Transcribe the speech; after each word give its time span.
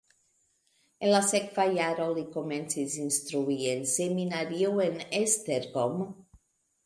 En 1.07 1.11
la 1.15 1.19
sekva 1.31 1.65
jaro 1.73 2.07
li 2.19 2.23
komencis 2.37 2.95
instrui 3.03 3.57
en 3.73 3.85
seminario 3.93 4.71
en 4.87 4.99
Esztergom. 5.19 6.01